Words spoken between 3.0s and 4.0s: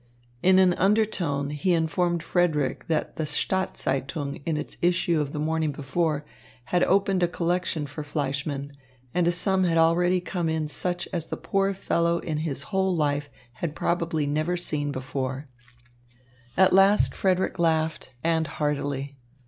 The Staats